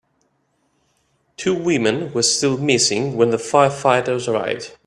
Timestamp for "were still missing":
2.11-3.15